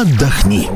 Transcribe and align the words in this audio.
отдохни. 0.00 0.68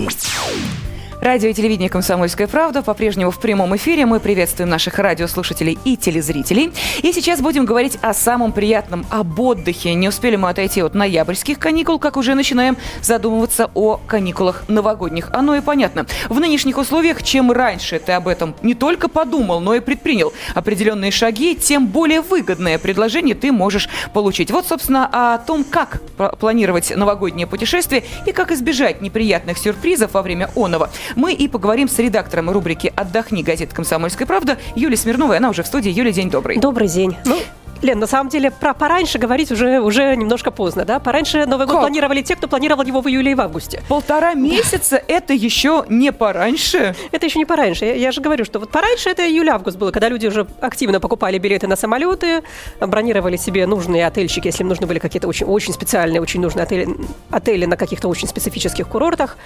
Радио 1.20 1.50
и 1.50 1.52
телевидение 1.52 1.90
«Комсомольская 1.90 2.46
правда» 2.46 2.80
по-прежнему 2.80 3.30
в 3.30 3.38
прямом 3.38 3.76
эфире. 3.76 4.06
Мы 4.06 4.20
приветствуем 4.20 4.70
наших 4.70 4.98
радиослушателей 4.98 5.78
и 5.84 5.98
телезрителей. 5.98 6.72
И 7.02 7.12
сейчас 7.12 7.42
будем 7.42 7.66
говорить 7.66 7.98
о 8.00 8.14
самом 8.14 8.52
приятном, 8.52 9.04
об 9.10 9.38
отдыхе. 9.38 9.92
Не 9.92 10.08
успели 10.08 10.36
мы 10.36 10.48
отойти 10.48 10.80
от 10.80 10.94
ноябрьских 10.94 11.58
каникул, 11.58 11.98
как 11.98 12.16
уже 12.16 12.34
начинаем 12.34 12.78
задумываться 13.02 13.70
о 13.74 14.00
каникулах 14.06 14.64
новогодних. 14.68 15.28
Оно 15.34 15.54
и 15.56 15.60
понятно. 15.60 16.06
В 16.30 16.40
нынешних 16.40 16.78
условиях, 16.78 17.22
чем 17.22 17.52
раньше 17.52 17.98
ты 17.98 18.12
об 18.12 18.26
этом 18.26 18.54
не 18.62 18.72
только 18.72 19.08
подумал, 19.08 19.60
но 19.60 19.74
и 19.74 19.80
предпринял 19.80 20.32
определенные 20.54 21.10
шаги, 21.10 21.54
тем 21.54 21.86
более 21.86 22.22
выгодное 22.22 22.78
предложение 22.78 23.34
ты 23.34 23.52
можешь 23.52 23.90
получить. 24.14 24.50
Вот, 24.50 24.66
собственно, 24.66 25.06
о 25.12 25.36
том, 25.36 25.64
как 25.64 26.00
планировать 26.38 26.96
новогоднее 26.96 27.46
путешествие 27.46 28.04
и 28.24 28.32
как 28.32 28.52
избежать 28.52 29.02
неприятных 29.02 29.58
сюрпризов 29.58 30.14
во 30.14 30.22
время 30.22 30.48
оного– 30.56 30.88
мы 31.16 31.32
и 31.32 31.48
поговорим 31.48 31.88
с 31.88 31.98
редактором 31.98 32.50
рубрики 32.50 32.92
«Отдохни» 32.96 33.42
газеты 33.42 33.74
«Комсомольская 33.74 34.26
правда» 34.26 34.58
Юлией 34.74 34.96
Смирновой. 34.98 35.38
Она 35.38 35.50
уже 35.50 35.62
в 35.62 35.66
студии. 35.66 35.90
Юлия, 35.90 36.12
день 36.12 36.30
добрый. 36.30 36.58
Добрый 36.58 36.88
день. 36.88 37.16
Ну, 37.24 37.38
Лен, 37.82 37.98
на 37.98 38.06
самом 38.06 38.28
деле, 38.28 38.50
про 38.50 38.74
пораньше 38.74 39.18
говорить 39.18 39.50
уже, 39.50 39.80
уже 39.80 40.14
немножко 40.14 40.50
поздно, 40.50 40.84
да? 40.84 40.98
Пораньше 40.98 41.46
Новый 41.46 41.66
год 41.66 41.80
планировали 41.80 42.22
те, 42.22 42.36
кто 42.36 42.46
планировал 42.46 42.84
его 42.84 43.00
в 43.00 43.08
июле 43.08 43.32
и 43.32 43.34
в 43.34 43.40
августе. 43.40 43.82
Полтора 43.88 44.34
месяца– 44.34 45.02
это 45.08 45.32
еще 45.32 45.84
не 45.88 46.12
пораньше? 46.12 46.94
Это 47.10 47.26
еще 47.26 47.38
не 47.38 47.46
пораньше. 47.46 47.86
Я, 47.86 47.94
я 47.94 48.12
же 48.12 48.20
говорю, 48.20 48.44
что 48.44 48.58
вот 48.58 48.70
пораньше 48.70 49.08
это 49.08 49.26
июль-август 49.26 49.78
было, 49.78 49.90
когда 49.92 50.08
люди 50.08 50.26
уже 50.26 50.46
активно 50.60 51.00
покупали 51.00 51.38
билеты 51.38 51.66
на 51.66 51.76
самолеты, 51.76 52.42
бронировали 52.80 53.36
себе 53.36 53.66
нужные 53.66 54.06
отельщики, 54.06 54.48
если 54.48 54.62
им 54.62 54.68
нужны 54.68 54.86
были 54.86 54.98
какие-то 54.98 55.28
очень, 55.28 55.46
очень 55.46 55.72
специальные, 55.72 56.20
очень 56.20 56.40
нужные 56.40 56.64
отели, 56.64 56.88
отели 57.30 57.64
на 57.64 57.76
каких-то 57.76 58.08
очень 58.08 58.28
специфических 58.28 58.88
курортах. 58.88 59.38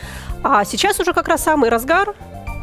А 0.42 0.64
сейчас 0.64 0.98
уже 0.98 1.12
как 1.12 1.28
раз 1.28 1.44
самый 1.44 1.70
разгар, 1.70 2.14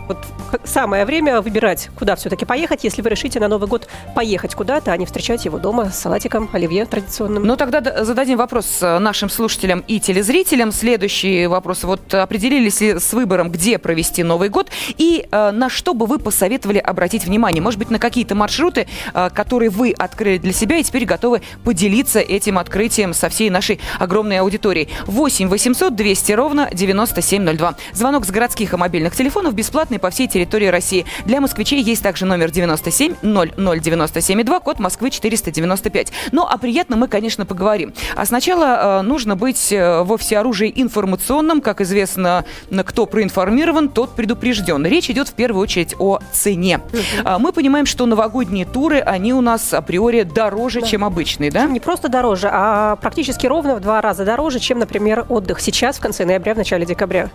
вот 0.08 0.18
самое 0.64 1.06
время 1.06 1.42
выбирать, 1.42 1.90
куда 1.98 2.16
все-таки 2.16 2.46
поехать, 2.46 2.84
если 2.84 3.02
вы 3.02 3.10
решите 3.10 3.40
на 3.40 3.48
Новый 3.48 3.68
год 3.68 3.88
поехать 4.16 4.56
куда-то, 4.56 4.92
а 4.92 4.98
не 4.98 5.06
встречать 5.06 5.46
его 5.46 5.58
дома 5.58 5.90
с 5.90 6.00
салатиком, 6.00 6.50
оливье 6.52 6.86
традиционным. 6.86 7.44
Ну, 7.44 7.56
тогда 7.56 8.04
зададим 8.04 8.38
вопрос 8.38 8.80
э, 8.82 9.00
нашим 9.00 9.30
слушателям 9.30 9.84
и 9.88 10.00
телезрителям. 10.00 10.72
Следующий 10.72 11.48
вопрос. 11.48 11.84
Вот 11.84 12.14
определились 12.14 12.82
ли 12.82 13.00
с 13.00 13.14
выбором, 13.14 13.52
где 13.52 13.78
провести 13.78 14.24
Новый 14.24 14.50
год 14.50 14.70
и 14.98 15.28
э, 15.32 15.52
на 15.52 15.70
что 15.70 15.94
бы 15.94 16.06
вы 16.06 16.20
посоветовали 16.20 16.80
обратить 16.80 17.26
внимание? 17.26 17.62
Может 17.62 17.80
быть, 17.80 17.90
на 17.90 18.00
какие-то 18.00 18.36
маршруты, 18.36 18.88
э, 19.14 19.30
которые 19.34 19.70
вы 19.70 19.92
открыли 19.98 20.38
для 20.38 20.54
себя 20.54 20.78
и 20.78 20.84
теперь 20.84 21.06
готовы 21.06 21.42
поделиться 21.64 22.20
этим 22.20 22.58
открытием 22.58 23.14
со 23.14 23.30
всей 23.30 23.50
нашей 23.50 23.80
огромной 24.00 24.40
аудиторией. 24.40 24.90
8 25.06 25.48
800 25.48 25.96
200 25.96 26.32
ровно 26.34 26.70
9702. 26.74 27.76
Звонок 27.94 28.26
с 28.26 28.32
городских 28.32 28.74
и 28.74 28.78
мобильных 28.78 29.16
телефонов 29.16 29.54
бесплатный 29.54 30.00
по 30.02 30.10
всей 30.10 30.28
территории 30.28 30.68
России. 30.68 31.06
Для 31.26 31.40
москвичей 31.40 31.82
есть 31.82 32.04
также 32.04 32.26
номер 32.26 32.52
97 32.52 33.16
0097 33.22 34.44
2, 34.44 34.60
код 34.60 34.80
Москвы 34.80 35.10
495. 35.12 36.12
Ну, 36.32 36.46
а 36.48 36.58
приятно 36.58 36.98
мы, 36.98 37.08
конечно, 37.08 37.46
поговорим. 37.46 37.94
А 38.16 38.26
сначала 38.26 39.00
э, 39.00 39.02
нужно 39.04 39.36
быть 39.36 39.72
э, 39.72 40.04
во 40.04 40.18
всеоружии 40.18 40.72
информационным. 40.76 41.62
Как 41.62 41.82
известно, 41.82 42.46
кто 42.86 43.06
проинформирован, 43.06 43.90
тот 43.90 44.16
предупрежден. 44.16 44.86
Речь 44.86 45.10
идет 45.10 45.30
в 45.30 45.34
первую 45.34 45.64
очередь 45.64 45.96
о 46.00 46.20
цене. 46.32 46.82
Э, 47.24 47.38
мы 47.38 47.54
понимаем, 47.54 47.86
что 47.86 48.06
новогодние 48.06 48.66
туры, 48.66 49.00
они 49.00 49.34
у 49.34 49.42
нас 49.42 49.74
априори 49.74 50.24
дороже, 50.24 50.82
да. 50.82 50.88
чем 50.88 51.06
обычные, 51.06 51.52
да? 51.52 51.66
Не 51.66 51.80
просто 51.80 52.10
дороже, 52.10 52.50
а 52.52 52.96
практически 52.96 53.48
ровно 53.48 53.76
в 53.76 53.82
два 53.82 54.02
раза 54.02 54.26
дороже, 54.26 54.60
чем, 54.60 54.80
например, 54.80 55.26
отдых 55.30 55.60
сейчас, 55.60 55.98
в 55.98 56.02
конце 56.02 56.26
ноября, 56.26 56.54
в 56.54 56.58
начале 56.58 56.86
декабря. 56.86 57.30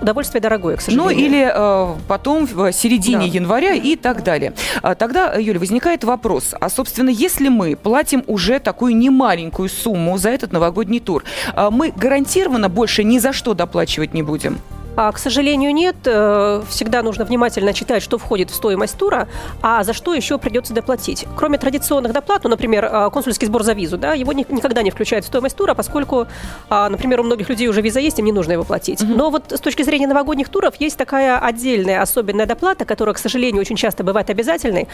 Удовольствие 0.00 0.40
дорогое, 0.40 0.76
к 0.76 0.80
сожалению. 0.80 1.14
Ну, 1.14 1.24
или 1.24 1.42
э, 1.44 1.81
потом 2.08 2.46
в 2.46 2.72
середине 2.72 3.18
да. 3.18 3.24
января 3.24 3.74
и 3.74 3.96
так 3.96 4.22
далее. 4.22 4.54
А, 4.82 4.94
тогда, 4.94 5.34
Юля, 5.34 5.58
возникает 5.58 6.04
вопрос, 6.04 6.54
а, 6.60 6.68
собственно, 6.68 7.10
если 7.10 7.48
мы 7.48 7.76
платим 7.76 8.24
уже 8.26 8.58
такую 8.58 8.96
немаленькую 8.96 9.68
сумму 9.68 10.18
за 10.18 10.30
этот 10.30 10.52
новогодний 10.52 11.00
тур, 11.00 11.24
а, 11.54 11.70
мы 11.70 11.92
гарантированно 11.94 12.68
больше 12.68 13.04
ни 13.04 13.18
за 13.18 13.32
что 13.32 13.54
доплачивать 13.54 14.14
не 14.14 14.22
будем? 14.22 14.58
А, 14.96 15.10
к 15.12 15.18
сожалению, 15.18 15.72
нет. 15.72 15.96
Э, 16.04 16.62
всегда 16.68 17.02
нужно 17.02 17.24
внимательно 17.24 17.72
читать, 17.72 18.02
что 18.02 18.18
входит 18.18 18.50
в 18.50 18.54
стоимость 18.54 18.98
тура, 18.98 19.28
а 19.62 19.82
за 19.84 19.92
что 19.92 20.14
еще 20.14 20.38
придется 20.38 20.74
доплатить. 20.74 21.26
Кроме 21.36 21.58
традиционных 21.58 22.12
доплат, 22.12 22.44
ну, 22.44 22.50
например, 22.50 22.88
а, 22.90 23.10
консульский 23.10 23.46
сбор 23.46 23.62
за 23.62 23.72
визу, 23.72 23.96
да, 23.96 24.12
его 24.12 24.32
никогда 24.32 24.82
не 24.82 24.90
включают 24.90 25.24
в 25.24 25.28
стоимость 25.28 25.56
тура, 25.56 25.74
поскольку, 25.74 26.26
а, 26.68 26.88
например, 26.88 27.20
у 27.20 27.22
многих 27.24 27.48
людей 27.48 27.68
уже 27.68 27.80
виза 27.80 28.00
есть, 28.00 28.18
им 28.18 28.26
не 28.26 28.32
нужно 28.32 28.52
его 28.52 28.64
платить. 28.64 29.00
Mm-hmm. 29.00 29.14
Но 29.16 29.30
вот 29.30 29.52
с 29.52 29.60
точки 29.60 29.82
зрения 29.82 30.06
новогодних 30.06 30.48
туров 30.48 30.74
есть 30.78 30.98
такая 30.98 31.38
отдельная 31.38 32.02
особенная 32.02 32.46
доплата, 32.46 32.84
которая, 32.84 33.14
к 33.14 33.18
сожалению, 33.18 33.60
очень 33.60 33.76
часто 33.76 34.04
бывает 34.04 34.28
обязательной. 34.30 34.88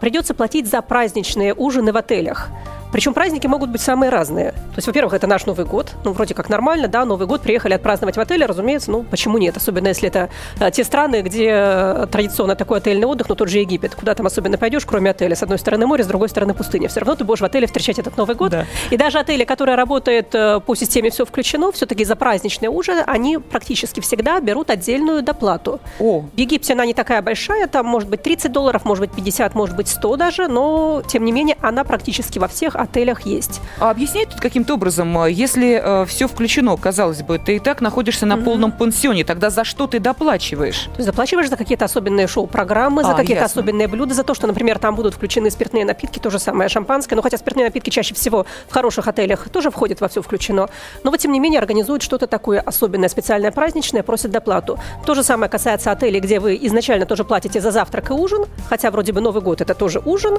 Придется 0.00 0.34
платить 0.34 0.68
за 0.68 0.82
праздничные 0.82 1.54
ужины 1.54 1.92
в 1.92 1.96
отелях. 1.96 2.48
Причем 2.92 3.14
праздники 3.14 3.46
могут 3.46 3.70
быть 3.70 3.80
самые 3.80 4.10
разные. 4.10 4.50
То 4.50 4.76
есть, 4.76 4.86
во-первых, 4.86 5.14
это 5.14 5.26
наш 5.26 5.46
Новый 5.46 5.64
год. 5.64 5.92
Ну, 6.04 6.12
вроде 6.12 6.34
как 6.34 6.48
нормально, 6.48 6.88
да, 6.88 7.04
Новый 7.04 7.26
год, 7.28 7.40
приехали 7.40 7.74
отпраздновать 7.74 8.16
в 8.16 8.20
отеле, 8.20 8.46
разумеется, 8.46 8.90
ну, 8.90 9.04
почему 9.04 9.29
нет? 9.38 9.56
Особенно 9.56 9.88
если 9.88 10.08
это 10.08 10.30
а, 10.58 10.70
те 10.70 10.84
страны, 10.84 11.22
где 11.22 11.48
э, 11.50 12.06
традиционно 12.10 12.56
такой 12.56 12.78
отельный 12.78 13.06
отдых, 13.06 13.28
ну, 13.28 13.34
тот 13.34 13.48
же 13.48 13.58
Египет. 13.58 13.94
Куда 13.94 14.14
там 14.14 14.26
особенно 14.26 14.58
пойдешь, 14.58 14.84
кроме 14.86 15.10
отеля? 15.10 15.34
С 15.34 15.42
одной 15.42 15.58
стороны 15.58 15.86
море, 15.86 16.04
с 16.04 16.06
другой 16.06 16.28
стороны 16.28 16.54
пустыня. 16.54 16.88
Все 16.88 17.00
равно 17.00 17.14
ты 17.16 17.24
будешь 17.24 17.40
в 17.40 17.44
отеле 17.44 17.66
встречать 17.66 17.98
этот 17.98 18.16
Новый 18.16 18.36
год. 18.36 18.50
Да. 18.50 18.66
И 18.90 18.96
даже 18.96 19.18
отели, 19.18 19.44
которые 19.44 19.76
работают 19.76 20.34
э, 20.34 20.60
по 20.60 20.74
системе 20.74 21.10
«все 21.10 21.24
включено», 21.24 21.72
все-таки 21.72 22.04
за 22.04 22.16
праздничный 22.16 22.68
ужин, 22.68 22.98
они 23.06 23.38
практически 23.38 24.00
всегда 24.00 24.40
берут 24.40 24.70
отдельную 24.70 25.22
доплату. 25.22 25.80
О. 25.98 26.20
В 26.20 26.38
Египте 26.38 26.72
она 26.72 26.86
не 26.86 26.94
такая 26.94 27.22
большая, 27.22 27.66
там 27.66 27.86
может 27.86 28.08
быть 28.08 28.22
30 28.22 28.52
долларов, 28.52 28.84
может 28.84 29.04
быть 29.04 29.12
50, 29.12 29.54
может 29.54 29.76
быть 29.76 29.88
100 29.88 30.16
даже, 30.16 30.48
но, 30.48 31.02
тем 31.06 31.24
не 31.24 31.32
менее, 31.32 31.56
она 31.60 31.84
практически 31.84 32.38
во 32.38 32.48
всех 32.48 32.76
отелях 32.76 33.22
есть. 33.22 33.60
А 33.78 33.90
объясняет 33.90 34.30
тут 34.30 34.40
каким-то 34.40 34.74
образом, 34.74 35.16
э, 35.24 35.32
если 35.32 35.80
э, 35.82 36.04
все 36.06 36.28
включено, 36.28 36.76
казалось 36.76 37.22
бы, 37.22 37.38
ты 37.38 37.56
и 37.56 37.58
так 37.58 37.80
находишься 37.80 38.26
на 38.26 38.34
mm-hmm. 38.34 38.44
полном 38.44 38.72
пансионе, 38.72 39.19
тогда 39.24 39.50
за 39.50 39.64
что 39.64 39.86
ты 39.86 39.98
доплачиваешь? 39.98 40.84
То 40.84 40.96
есть 40.96 41.06
заплачиваешь 41.06 41.48
за 41.48 41.56
какие-то 41.56 41.84
особенные 41.84 42.26
шоу-программы, 42.26 43.02
за 43.02 43.10
а, 43.10 43.14
какие-то 43.14 43.42
ясно. 43.42 43.60
особенные 43.60 43.88
блюда, 43.88 44.14
за 44.14 44.24
то, 44.24 44.34
что, 44.34 44.46
например, 44.46 44.78
там 44.78 44.94
будут 44.94 45.14
включены 45.14 45.50
спиртные 45.50 45.84
напитки, 45.84 46.18
то 46.18 46.30
же 46.30 46.38
самое 46.38 46.68
шампанское, 46.68 47.16
ну 47.16 47.22
хотя 47.22 47.38
спиртные 47.38 47.66
напитки 47.66 47.90
чаще 47.90 48.14
всего 48.14 48.46
в 48.68 48.72
хороших 48.72 49.08
отелях 49.08 49.48
тоже 49.48 49.70
входят 49.70 50.00
во 50.00 50.08
все 50.08 50.22
включено, 50.22 50.68
но 51.04 51.10
вот 51.10 51.20
тем 51.20 51.32
не 51.32 51.40
менее 51.40 51.60
организуют 51.60 52.02
что-то 52.02 52.26
такое 52.26 52.60
особенное, 52.60 53.08
специальное, 53.08 53.50
праздничное, 53.50 54.02
просят 54.02 54.30
доплату. 54.30 54.78
То 55.04 55.14
же 55.14 55.22
самое 55.22 55.50
касается 55.50 55.92
отелей, 55.92 56.20
где 56.20 56.40
вы 56.40 56.58
изначально 56.62 57.06
тоже 57.06 57.24
платите 57.24 57.60
за 57.60 57.70
завтрак 57.70 58.10
и 58.10 58.12
ужин, 58.12 58.46
хотя 58.68 58.90
вроде 58.90 59.12
бы 59.12 59.20
Новый 59.20 59.42
год 59.42 59.60
это 59.60 59.74
тоже 59.74 60.00
ужин, 60.04 60.38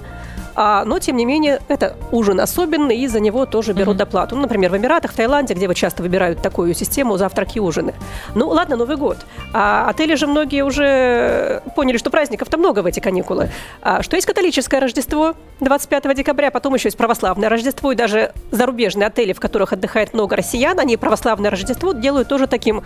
а, 0.56 0.84
но 0.86 1.00
тем 1.00 1.16
не 1.18 1.26
менее 1.26 1.62
это 1.68 1.96
ужин 2.12 2.40
особенный, 2.40 2.98
и 2.98 3.08
за 3.08 3.20
него 3.20 3.46
тоже 3.46 3.74
берут 3.74 3.96
mm-hmm. 3.96 4.00
доплату. 4.00 4.36
Ну, 4.36 4.42
например, 4.42 4.72
в 4.72 4.78
Эмиратах, 4.78 5.12
в 5.12 5.16
Таиланде, 5.16 5.54
где 5.54 5.68
вы 5.68 5.76
часто 5.76 6.04
выбирают 6.04 6.42
такую 6.42 6.74
систему 6.74 7.18
завтраки 7.18 7.58
и 7.58 7.60
ужины. 7.60 7.94
Ну, 8.36 8.48
ладно, 8.50 8.71
Новый 8.76 8.98
год. 8.98 9.18
А 9.54 9.90
отели 9.90 10.16
же 10.16 10.28
многие 10.28 10.64
уже 10.64 11.62
поняли, 11.76 11.98
что 11.98 12.10
праздников-то 12.10 12.58
много 12.58 12.80
в 12.80 12.86
эти 12.86 13.00
каникулы. 13.00 13.50
А, 13.82 14.02
что 14.04 14.16
есть 14.16 14.28
католическое 14.28 14.80
Рождество 14.80 15.36
25 15.60 16.16
декабря, 16.16 16.52
потом 16.52 16.74
еще 16.74 16.88
есть 16.88 16.98
православное 16.98 17.50
Рождество, 17.50 17.92
и 17.92 17.96
даже 17.96 18.34
зарубежные 18.52 19.08
отели, 19.08 19.34
в 19.34 19.40
которых 19.40 19.74
отдыхает 19.74 20.14
много 20.14 20.36
россиян, 20.36 20.80
они 20.80 20.98
православное 20.98 21.50
Рождество 21.50 21.94
делают 21.94 22.28
тоже 22.28 22.48
таким 22.48 22.84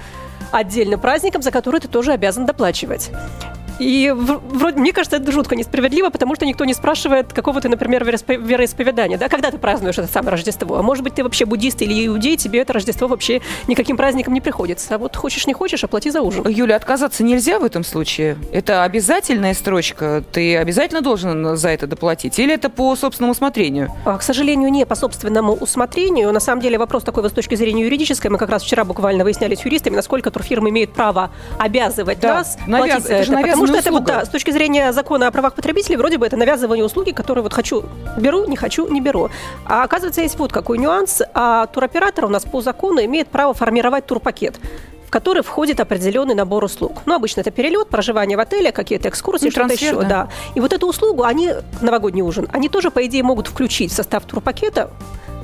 отдельным 0.52 1.00
праздником, 1.00 1.42
за 1.42 1.52
который 1.52 1.80
ты 1.80 1.88
тоже 1.88 2.14
обязан 2.14 2.46
доплачивать. 2.46 3.12
И 3.80 4.12
вроде, 4.16 4.80
мне 4.80 4.94
кажется, 4.94 5.18
это 5.18 5.32
жутко 5.32 5.56
несправедливо, 5.56 6.10
потому 6.10 6.36
что 6.36 6.46
никто 6.46 6.66
не 6.66 6.74
спрашивает, 6.74 7.34
какого 7.34 7.62
ты, 7.62 7.70
например, 7.70 8.04
вероисповедания, 8.04 9.18
да, 9.18 9.30
когда 9.30 9.52
ты 9.52 9.58
празднуешь 9.58 9.98
это 9.98 10.08
самое 10.08 10.32
Рождество. 10.32 10.78
А 10.78 10.82
может 10.82 11.04
быть, 11.04 11.16
ты 11.16 11.24
вообще 11.24 11.46
буддист 11.46 11.82
или 11.82 12.08
иудей, 12.08 12.38
тебе 12.38 12.60
это 12.60 12.74
Рождество 12.74 13.08
вообще 13.08 13.42
никаким 13.68 13.98
праздником 13.98 14.34
не 14.34 14.42
приходится. 14.42 14.96
А 14.96 14.98
вот 14.98 15.16
хочешь, 15.16 15.48
не 15.48 15.54
хочешь, 15.54 15.84
оплати 15.84 16.12
за 16.12 16.22
ужин. 16.22 16.48
Юля, 16.48 16.76
отказаться 16.76 17.24
нельзя 17.24 17.60
в 17.60 17.64
этом 17.64 17.84
случае? 17.84 18.38
Это 18.52 18.84
обязательная 18.84 19.54
строчка? 19.54 20.24
Ты 20.32 20.58
обязательно 20.58 21.02
должен 21.02 21.58
за 21.58 21.70
это 21.70 21.88
доплатить? 21.88 22.40
Или 22.40 22.54
это 22.54 22.70
по 22.70 22.96
собственному 22.96 23.32
усмотрению? 23.34 23.92
А, 24.06 24.18
к 24.18 24.24
сожалению, 24.24 24.70
не 24.70 24.86
по 24.86 24.96
собственному 24.96 25.54
усмотрению. 25.54 26.32
На 26.32 26.40
самом 26.40 26.62
деле 26.62 26.78
вопрос 26.78 27.04
такой 27.04 27.24
вот 27.24 27.32
с 27.32 27.36
точки 27.36 27.56
зрения 27.56 27.84
юридической. 27.84 28.28
Мы 28.28 28.38
как 28.38 28.50
раз 28.50 28.64
вчера 28.64 28.86
буквально 28.86 29.24
выясняли 29.24 29.56
с 29.56 29.66
юристами, 29.66 29.96
насколько 29.96 30.32
турфирмы 30.32 30.70
имеют 30.70 30.94
право 30.94 31.32
обязывать 31.58 32.20
да, 32.20 32.36
нас 32.36 32.58
навяз... 32.68 33.04
платить 33.04 33.08
за 33.08 33.14
это. 33.14 33.40
это 33.40 33.58
Потому 33.68 33.82
что 33.82 33.90
услуга. 33.90 34.12
это 34.12 34.14
вот, 34.14 34.24
да, 34.24 34.26
с 34.26 34.30
точки 34.30 34.52
зрения 34.52 34.94
закона 34.94 35.28
о 35.28 35.32
правах 35.32 35.54
потребителей, 35.56 35.98
вроде 35.98 36.18
бы 36.18 36.26
это 36.26 36.38
навязывание 36.38 36.86
услуги, 36.86 37.12
которые 37.12 37.44
вот 37.44 37.54
хочу, 37.54 37.86
беру, 38.18 38.46
не 38.46 38.56
хочу, 38.56 38.88
не 38.88 39.02
беру. 39.02 39.30
А 39.66 39.84
оказывается, 39.84 40.22
есть 40.22 40.38
вот 40.38 40.52
какой 40.52 40.78
нюанс. 40.78 41.22
А 41.34 41.68
туроператор 41.68 42.26
у 42.26 42.30
нас 42.30 42.44
по 42.44 42.62
закону 42.62 43.04
имеет 43.04 43.28
право 43.28 43.54
формировать 43.54 44.06
турпакет 44.06 44.60
который 45.16 45.44
входит 45.44 45.80
определенный 45.80 46.36
набор 46.36 46.66
услуг. 46.66 47.04
Ну, 47.06 47.16
обычно 47.16 47.40
это 47.40 47.50
перелет, 47.50 47.88
проживание 47.88 48.36
в 48.36 48.42
отеле, 48.42 48.74
какие-то 48.74 49.08
экскурсии, 49.08 49.46
ну, 49.46 49.52
что-то 49.52 49.74
еще. 49.74 49.94
Да. 49.94 50.04
да. 50.04 50.30
И 50.56 50.60
вот 50.60 50.74
эту 50.74 50.90
услугу, 50.90 51.24
они, 51.24 51.52
новогодний 51.80 52.22
ужин, 52.22 52.50
они 52.52 52.68
тоже, 52.68 52.92
по 52.92 53.06
идее, 53.06 53.24
могут 53.24 53.48
включить 53.48 53.94
в 53.94 53.96
состав 53.96 54.26
турпакета, 54.26 54.90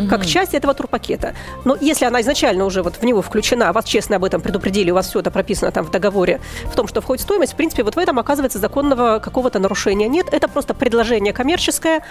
как 0.10 0.26
часть 0.26 0.54
этого 0.56 0.74
турпакета. 0.74 1.36
Но 1.64 1.78
если 1.80 2.04
она 2.04 2.20
изначально 2.20 2.66
уже 2.66 2.84
вот 2.84 2.98
в 2.98 3.04
него 3.04 3.22
включена, 3.22 3.72
вас 3.72 3.86
честно 3.86 4.18
об 4.18 4.26
этом 4.26 4.42
предупредили, 4.42 4.92
у 4.92 4.96
вас 4.96 5.08
все 5.08 5.22
это 5.22 5.32
прописано 5.32 5.72
там 5.72 5.86
в 5.86 5.92
договоре, 5.92 6.42
в 6.66 6.76
том, 6.76 6.88
что 6.90 7.00
входит 7.00 7.24
стоимость, 7.24 7.54
в 7.54 7.56
принципе, 7.56 7.84
вот 7.84 7.96
в 7.96 7.98
этом 7.98 8.20
оказывается 8.20 8.60
законного 8.60 9.20
какого-то 9.20 9.60
нарушения 9.60 10.10
нет. 10.10 10.28
Это 10.34 10.50
просто 10.50 10.74
предложение 10.74 11.32
коммерческое, 11.32 12.04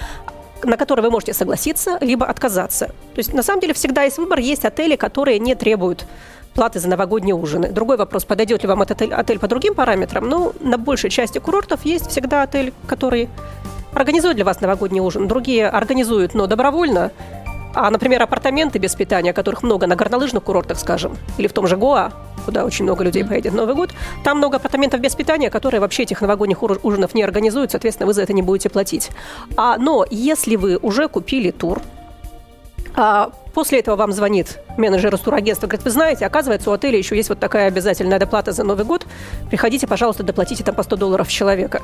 на 0.63 0.79
которое 0.79 1.03
вы 1.03 1.11
можете 1.11 1.35
согласиться, 1.35 1.99
либо 2.01 2.25
отказаться. 2.25 2.87
То 2.87 3.19
есть, 3.19 3.35
на 3.35 3.43
самом 3.43 3.61
деле, 3.61 3.75
всегда 3.75 4.05
есть 4.05 4.17
выбор. 4.17 4.39
Есть 4.39 4.65
отели, 4.65 4.97
которые 4.97 5.39
не 5.39 5.55
требуют 5.55 6.07
платы 6.55 6.81
за 6.81 6.89
новогодние 6.89 7.35
ужины. 7.35 7.71
Другой 7.71 7.97
вопрос, 7.97 8.25
подойдет 8.25 8.63
ли 8.63 8.69
вам 8.69 8.83
этот 8.83 9.03
отель, 9.03 9.15
отель 9.15 9.39
по 9.39 9.49
другим 9.49 9.75
параметрам. 9.75 10.29
Ну, 10.29 10.53
на 10.61 10.79
большей 10.79 11.11
части 11.11 11.39
курортов 11.39 11.85
есть 11.85 12.11
всегда 12.11 12.43
отель, 12.43 12.73
который 12.87 13.29
организует 13.95 14.37
для 14.37 14.45
вас 14.45 14.61
новогодний 14.61 15.01
ужин. 15.01 15.29
Другие 15.29 15.69
организуют, 15.69 16.35
но 16.35 16.47
добровольно. 16.47 17.11
А, 17.73 17.91
например, 17.91 18.23
апартаменты 18.23 18.79
без 18.79 18.95
питания, 18.95 19.33
которых 19.33 19.63
много 19.63 19.87
на 19.87 19.95
горнолыжных 19.95 20.43
курортах, 20.43 20.79
скажем, 20.79 21.17
или 21.39 21.47
в 21.47 21.53
том 21.53 21.69
же 21.69 21.77
Гоа, 21.77 22.13
куда 22.45 22.65
очень 22.65 22.85
много 22.85 23.05
людей 23.05 23.25
поедет 23.25 23.53
Новый 23.55 23.75
год, 23.75 23.91
там 24.25 24.39
много 24.39 24.57
апартаментов 24.57 25.01
без 25.01 25.15
питания, 25.15 25.51
которые 25.51 25.81
вообще 25.81 26.03
этих 26.03 26.21
новогодних 26.21 26.63
ужинов 26.63 27.15
не 27.15 27.23
организуют, 27.23 27.71
соответственно, 27.71 28.07
вы 28.07 28.15
за 28.15 28.23
это 28.23 28.33
не 28.33 28.43
будете 28.43 28.71
платить. 28.71 29.11
А, 29.57 29.77
но 29.77 30.05
если 30.11 30.57
вы 30.57 30.79
уже 30.79 31.09
купили 31.09 31.51
тур, 31.53 31.80
а 33.03 33.33
после 33.55 33.79
этого 33.79 33.97
вам 33.97 34.13
звонит 34.13 34.59
менеджер 34.77 35.15
из 35.15 35.21
турагентства, 35.21 35.67
говорит, 35.67 35.87
вы 35.87 35.91
знаете, 35.91 36.27
оказывается, 36.27 36.71
у 36.71 36.75
отеля 36.75 36.99
еще 36.99 37.17
есть 37.17 37.31
вот 37.31 37.41
такая 37.41 37.67
обязательная 37.69 38.19
доплата 38.19 38.53
за 38.53 38.63
Новый 38.63 38.85
год. 38.85 39.07
Приходите, 39.49 39.87
пожалуйста, 39.87 40.23
доплатите 40.23 40.63
там 40.65 40.75
по 40.75 40.83
100 40.83 40.97
долларов 40.97 41.29
человека. 41.29 41.81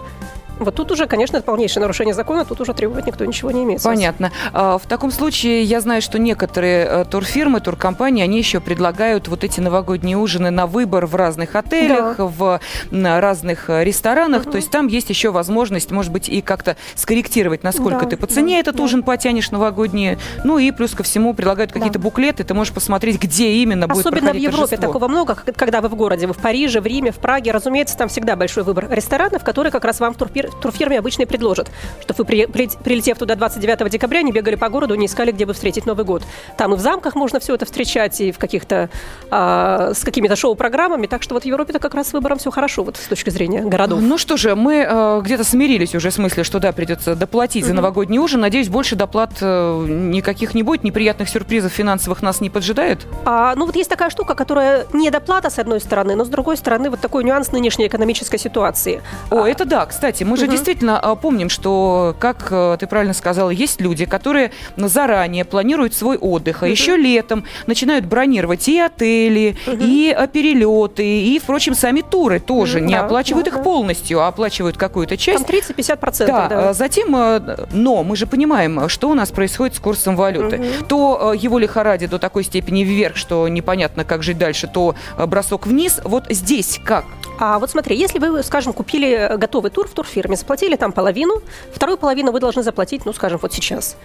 Вот 0.58 0.74
тут 0.74 0.90
уже, 0.92 1.06
конечно, 1.06 1.36
это 1.36 1.46
полнейшее 1.46 1.82
нарушение 1.82 2.14
закона, 2.14 2.44
тут 2.44 2.60
уже 2.60 2.72
требовать 2.72 3.06
никто 3.06 3.24
ничего 3.24 3.50
не 3.50 3.64
имеет. 3.64 3.82
Понятно. 3.82 4.32
А, 4.52 4.78
в 4.78 4.86
таком 4.86 5.10
случае 5.10 5.62
я 5.62 5.80
знаю, 5.80 6.02
что 6.02 6.18
некоторые 6.18 6.86
э, 6.86 7.04
турфирмы, 7.04 7.60
туркомпании, 7.60 8.22
они 8.22 8.38
еще 8.38 8.60
предлагают 8.60 9.28
вот 9.28 9.44
эти 9.44 9.60
новогодние 9.60 10.16
ужины 10.16 10.50
на 10.50 10.66
выбор 10.66 11.06
в 11.06 11.14
разных 11.14 11.54
отелях, 11.54 12.16
да. 12.16 12.24
в 12.24 12.60
разных 12.90 13.68
э, 13.68 13.84
ресторанах. 13.84 14.42
Угу. 14.42 14.50
То 14.52 14.56
есть 14.56 14.70
там 14.70 14.86
есть 14.86 15.10
еще 15.10 15.30
возможность, 15.30 15.90
может 15.90 16.12
быть, 16.12 16.28
и 16.28 16.40
как-то 16.40 16.76
скорректировать, 16.94 17.62
насколько 17.62 18.04
да, 18.04 18.10
ты 18.10 18.16
по 18.16 18.26
цене 18.26 18.54
да, 18.54 18.60
этот 18.60 18.76
да. 18.76 18.82
ужин 18.82 19.02
потянешь 19.02 19.50
новогодние. 19.50 20.18
Ну 20.44 20.58
и 20.58 20.70
плюс 20.70 20.94
ко 20.94 21.02
всему 21.02 21.34
предлагают 21.34 21.72
какие-то 21.72 21.98
да. 21.98 22.02
буклеты, 22.02 22.44
ты 22.44 22.54
можешь 22.54 22.72
посмотреть, 22.72 23.20
где 23.20 23.52
именно 23.52 23.88
будет 23.88 24.06
Особенно 24.06 24.32
в 24.32 24.36
Европе 24.36 24.68
торжество. 24.68 24.86
такого 24.86 25.08
много, 25.08 25.34
когда 25.34 25.80
вы 25.80 25.88
в 25.88 25.94
городе, 25.94 26.26
вы 26.26 26.34
в 26.34 26.38
Париже, 26.38 26.80
в 26.80 26.86
Риме, 26.86 27.12
в 27.12 27.16
Праге, 27.16 27.52
разумеется, 27.52 27.96
там 27.96 28.08
всегда 28.08 28.36
большой 28.36 28.64
выбор 28.64 28.88
ресторанов, 28.90 29.44
которые 29.44 29.70
как 29.70 29.84
раз 29.84 30.00
вам 30.00 30.14
в 30.14 30.16
турпир 30.60 30.76
турфирме 30.76 30.98
обычно 30.98 31.22
и 31.22 31.26
предложат, 31.26 31.70
чтобы 32.00 32.18
вы, 32.18 32.24
при, 32.24 32.46
при, 32.46 32.68
прилетев 32.68 33.18
туда 33.18 33.34
29 33.34 33.90
декабря, 33.90 34.22
не 34.22 34.32
бегали 34.32 34.56
по 34.56 34.68
городу, 34.68 34.94
не 34.94 35.06
искали, 35.06 35.32
где 35.32 35.46
бы 35.46 35.54
встретить 35.54 35.86
Новый 35.86 36.04
год. 36.04 36.22
Там 36.56 36.74
и 36.74 36.76
в 36.76 36.80
замках 36.80 37.14
можно 37.14 37.40
все 37.40 37.54
это 37.54 37.64
встречать, 37.64 38.20
и 38.20 38.32
в 38.32 38.38
каких-то 38.38 38.88
а, 39.30 39.92
с 39.94 40.04
какими-то 40.04 40.36
шоу-программами. 40.36 41.06
Так 41.06 41.22
что 41.22 41.34
вот 41.34 41.44
в 41.44 41.46
Европе-то 41.46 41.78
как 41.78 41.94
раз 41.94 42.08
с 42.08 42.12
выбором 42.12 42.38
все 42.38 42.50
хорошо 42.50 42.84
вот 42.84 42.96
с 42.96 43.06
точки 43.06 43.30
зрения 43.30 43.62
городов. 43.62 44.00
Ну 44.00 44.18
что 44.18 44.36
же, 44.36 44.54
мы 44.54 44.86
э, 44.88 45.20
где-то 45.22 45.44
смирились 45.44 45.94
уже 45.94 46.10
с 46.10 46.18
мыслью, 46.18 46.44
что 46.44 46.58
да, 46.58 46.72
придется 46.72 47.14
доплатить 47.14 47.64
mm-hmm. 47.64 47.68
за 47.68 47.74
новогодний 47.74 48.18
ужин. 48.18 48.40
Надеюсь, 48.40 48.68
больше 48.68 48.96
доплат 48.96 49.32
э, 49.40 49.86
никаких 49.88 50.54
не 50.54 50.62
будет, 50.62 50.84
неприятных 50.84 51.28
сюрпризов 51.28 51.72
финансовых 51.72 52.22
нас 52.22 52.40
не 52.40 52.50
поджидает. 52.50 53.06
А, 53.24 53.54
ну 53.56 53.66
вот 53.66 53.76
есть 53.76 53.90
такая 53.90 54.10
штука, 54.10 54.34
которая 54.34 54.86
не 54.92 55.10
доплата 55.10 55.50
с 55.50 55.58
одной 55.58 55.80
стороны, 55.80 56.14
но 56.14 56.24
с 56.24 56.28
другой 56.28 56.56
стороны 56.56 56.90
вот 56.90 57.00
такой 57.00 57.24
нюанс 57.24 57.52
нынешней 57.52 57.86
экономической 57.86 58.38
ситуации. 58.38 59.02
О, 59.30 59.42
а, 59.42 59.48
это 59.48 59.64
да, 59.64 59.86
кстати, 59.86 60.24
мы 60.24 60.35
же 60.36 60.46
действительно 60.48 60.98
а, 60.98 61.14
помним, 61.14 61.48
что, 61.48 62.14
как 62.18 62.48
э, 62.50 62.76
ты 62.78 62.86
правильно 62.86 63.14
сказала, 63.14 63.50
есть 63.50 63.80
люди, 63.80 64.04
которые 64.04 64.52
заранее 64.76 65.44
планируют 65.44 65.94
свой 65.94 66.16
отдых, 66.16 66.62
а 66.62 66.68
еще 66.68 66.96
летом 66.96 67.44
начинают 67.66 68.04
бронировать 68.04 68.68
и 68.68 68.78
отели, 68.78 69.56
и 69.66 70.14
э, 70.16 70.28
перелеты, 70.28 71.04
и, 71.04 71.38
впрочем, 71.38 71.74
сами 71.74 72.00
туры 72.00 72.40
тоже 72.40 72.80
не 72.80 72.94
оплачивают 72.94 73.46
их 73.46 73.62
полностью, 73.62 74.20
а 74.20 74.28
оплачивают 74.28 74.76
какую-то 74.76 75.16
часть. 75.16 75.46
Там 75.46 75.56
30-50%. 75.56 76.26
Да, 76.26 76.48
да. 76.48 76.72
Затем, 76.72 77.14
э, 77.16 77.66
но 77.72 78.02
мы 78.02 78.16
же 78.16 78.26
понимаем, 78.26 78.88
что 78.88 79.08
у 79.10 79.14
нас 79.14 79.30
происходит 79.30 79.76
с 79.76 79.80
курсом 79.80 80.16
валюты. 80.16 80.60
То 80.88 81.32
его 81.32 81.58
лихорадит 81.58 82.10
до 82.10 82.18
такой 82.18 82.44
степени 82.44 82.84
вверх, 82.84 83.16
что 83.16 83.48
непонятно, 83.48 84.04
как 84.04 84.22
жить 84.22 84.38
дальше, 84.38 84.68
то 84.72 84.94
бросок 85.18 85.66
вниз. 85.66 86.00
Вот 86.04 86.24
здесь 86.30 86.80
как? 86.84 87.04
А 87.38 87.58
вот 87.58 87.70
смотри, 87.70 87.96
если 87.96 88.18
вы, 88.18 88.42
скажем, 88.42 88.72
купили 88.72 89.36
готовый 89.36 89.70
тур 89.70 89.88
в 89.88 89.92
турфирме, 89.92 90.25
заплатили 90.34 90.74
там 90.74 90.90
половину, 90.92 91.42
вторую 91.72 91.98
половину 91.98 92.32
вы 92.32 92.40
должны 92.40 92.64
заплатить, 92.64 93.04
ну, 93.04 93.12
скажем, 93.12 93.38
вот 93.40 93.52
сейчас. 93.52 93.96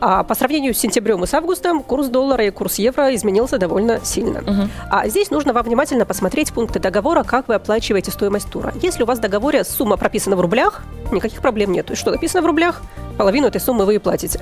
А 0.00 0.22
по 0.22 0.34
сравнению 0.34 0.74
с 0.74 0.78
сентябрем 0.78 1.22
и 1.24 1.26
с 1.26 1.34
августом 1.34 1.82
курс 1.82 2.08
доллара 2.08 2.44
и 2.44 2.50
курс 2.50 2.78
евро 2.78 3.14
изменился 3.14 3.58
довольно 3.58 4.00
сильно. 4.04 4.40
Угу. 4.40 4.68
А 4.90 5.08
здесь 5.08 5.30
нужно 5.30 5.52
вам 5.52 5.64
внимательно 5.64 6.06
посмотреть 6.06 6.52
пункты 6.52 6.78
договора, 6.78 7.24
как 7.24 7.48
вы 7.48 7.54
оплачиваете 7.54 8.10
стоимость 8.10 8.50
тура. 8.50 8.72
Если 8.80 9.02
у 9.02 9.06
вас 9.06 9.18
в 9.18 9.22
договоре 9.22 9.64
сумма 9.64 9.96
прописана 9.96 10.36
в 10.36 10.40
рублях, 10.40 10.82
никаких 11.10 11.40
проблем 11.40 11.72
нет. 11.72 11.86
То 11.86 11.92
есть 11.92 12.00
что 12.00 12.10
написано 12.10 12.42
в 12.42 12.46
рублях, 12.46 12.80
половину 13.16 13.48
этой 13.48 13.60
суммы 13.60 13.84
вы 13.84 13.96
и 13.96 13.98
платите. 13.98 14.40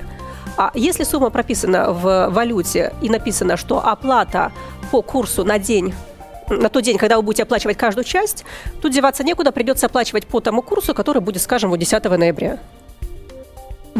А 0.57 0.71
если 0.73 1.03
сумма 1.03 1.29
прописана 1.29 1.91
в 1.91 2.29
валюте 2.29 2.93
и 3.01 3.09
написано, 3.09 3.57
что 3.57 3.85
оплата 3.85 4.51
по 4.91 5.01
курсу 5.01 5.43
на 5.43 5.59
день 5.59 5.93
на 6.49 6.69
тот 6.69 6.83
день, 6.83 6.97
когда 6.97 7.17
вы 7.17 7.23
будете 7.23 7.43
оплачивать 7.43 7.77
каждую 7.77 8.03
часть, 8.03 8.45
тут 8.81 8.91
деваться 8.91 9.23
некуда, 9.23 9.51
придется 9.51 9.85
оплачивать 9.85 10.27
по 10.27 10.39
тому 10.39 10.61
курсу, 10.61 10.93
который 10.93 11.21
будет, 11.21 11.41
скажем, 11.41 11.69
вот 11.69 11.77
10 11.77 12.03
ноября. 12.03 12.59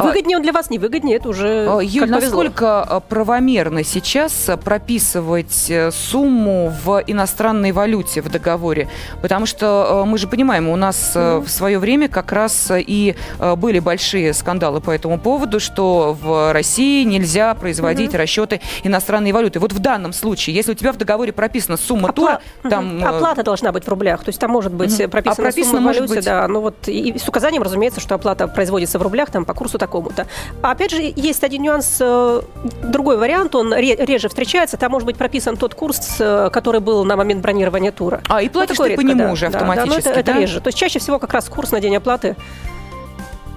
Выгоднее 0.05 0.37
он 0.37 0.43
для 0.43 0.53
вас, 0.53 0.69
не 0.69 0.79
выгоднее, 0.79 1.17
это 1.17 1.29
уже 1.29 1.67
а, 1.69 1.79
Юль, 1.81 2.09
насколько 2.09 2.81
а, 2.81 2.99
правомерно 2.99 3.83
сейчас 3.83 4.49
прописывать 4.63 5.69
э, 5.69 5.91
сумму 5.91 6.73
в 6.83 7.03
иностранной 7.07 7.71
валюте 7.71 8.21
в 8.21 8.29
договоре? 8.29 8.89
Потому 9.21 9.45
что 9.45 10.03
мы 10.05 10.17
же 10.17 10.27
понимаем, 10.27 10.69
у 10.69 10.75
нас 10.75 11.13
mm. 11.15 11.41
в 11.41 11.49
свое 11.49 11.79
время 11.79 12.07
как 12.09 12.31
раз 12.31 12.71
и 12.71 13.15
были 13.57 13.79
большие 13.79 14.33
скандалы 14.33 14.81
по 14.81 14.91
этому 14.91 15.19
поводу, 15.19 15.59
что 15.59 16.17
в 16.19 16.53
России 16.53 17.03
нельзя 17.03 17.53
производить 17.53 18.11
mm-hmm. 18.11 18.17
расчеты 18.17 18.61
иностранной 18.83 19.31
валюты. 19.31 19.59
Вот 19.59 19.73
в 19.73 19.79
данном 19.79 20.13
случае, 20.13 20.55
если 20.55 20.71
у 20.71 20.75
тебя 20.75 20.91
в 20.91 20.97
договоре 20.97 21.31
прописана 21.33 21.77
сумма 21.77 22.09
Опла... 22.09 22.39
тура, 22.61 22.69
там... 22.69 23.03
Оплата 23.03 23.43
должна 23.43 23.71
быть 23.71 23.85
в 23.85 23.87
рублях, 23.87 24.23
то 24.23 24.29
есть 24.29 24.39
там 24.39 24.51
может 24.51 24.73
быть 24.73 24.91
mm-hmm. 24.91 25.07
прописана 25.07 25.47
а 25.47 25.51
прописано 25.51 25.77
сумма 25.79 25.93
в 25.93 25.95
валюте, 25.95 26.15
быть... 26.15 26.25
да, 26.25 26.47
ну 26.47 26.61
вот 26.61 26.87
и 26.87 27.17
с 27.17 27.27
указанием, 27.27 27.63
разумеется, 27.63 27.99
что 27.99 28.15
оплата 28.15 28.47
производится 28.47 28.99
в 28.99 29.01
рублях, 29.01 29.31
там 29.31 29.45
по 29.45 29.53
курсу 29.53 29.77
такому-то. 29.87 30.27
А 30.61 30.71
опять 30.71 30.91
же, 30.91 31.13
есть 31.15 31.43
один 31.43 31.63
нюанс, 31.63 31.97
э, 31.99 32.41
другой 32.83 33.17
вариант, 33.17 33.55
он 33.55 33.73
реже 33.73 34.27
встречается, 34.27 34.77
там 34.77 34.91
может 34.91 35.05
быть 35.05 35.17
прописан 35.17 35.57
тот 35.57 35.73
курс, 35.73 36.17
э, 36.19 36.49
который 36.51 36.81
был 36.81 37.05
на 37.05 37.15
момент 37.15 37.41
бронирования 37.41 37.91
тура. 37.91 38.21
А, 38.27 38.41
и 38.41 38.49
платишь 38.49 38.77
ну, 38.77 38.83
ты 38.83 38.89
редко, 38.91 39.03
по 39.03 39.07
нему 39.07 39.23
да, 39.23 39.31
уже 39.31 39.47
автоматически, 39.47 40.03
да? 40.03 40.03
да, 40.03 40.19
это, 40.19 40.23
да? 40.25 40.31
это 40.31 40.41
реже. 40.41 40.61
То 40.61 40.67
есть 40.67 40.77
чаще 40.77 40.99
всего 40.99 41.19
как 41.19 41.33
раз 41.33 41.49
курс 41.49 41.71
на 41.71 41.79
день 41.79 41.95
оплаты 41.95 42.35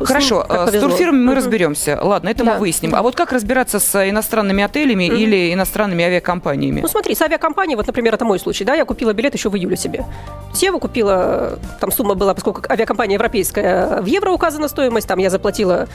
Хорошо, 0.01 0.47
с 0.49 0.73
турфирмами 0.73 1.25
мы 1.25 1.35
разберемся. 1.35 1.99
Ладно, 2.03 2.29
это 2.29 2.45
мы 2.45 2.59
выясним. 2.59 2.95
А 2.95 3.03
вот 3.03 3.15
как 3.15 3.33
разбираться 3.33 3.79
с 3.79 4.09
иностранными 4.09 4.63
отелями 4.63 5.05
или 5.05 5.53
иностранными 5.53 6.05
авиакомпаниями? 6.05 6.81
Ну 6.81 6.89
смотри, 6.89 7.15
с 7.15 7.23
авиакомпанией, 7.23 7.77
вот, 7.77 7.87
например, 7.87 8.15
это 8.15 8.25
мой 8.25 8.39
случай, 8.39 8.65
да, 8.65 8.75
я 8.75 8.85
купила 8.85 9.13
билет 9.13 9.35
еще 9.35 9.51
в 9.51 9.57
июле 9.57 9.77
себе. 9.77 10.05
Сева 10.53 10.79
купила, 10.79 11.59
там 11.81 11.93
сумма 11.93 12.15
была, 12.15 12.35
поскольку 12.35 12.63
авиакомпания 12.69 13.15
европейская, 13.15 14.01
в 14.01 14.07
евро 14.07 14.31
указана 14.31 14.69
стоимость, 14.69 15.07
там 15.07 15.19
я 15.19 15.31
заплатила 15.31 15.87